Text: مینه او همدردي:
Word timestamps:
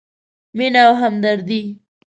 مینه 0.57 0.81
او 0.87 0.93
همدردي: 1.03 1.61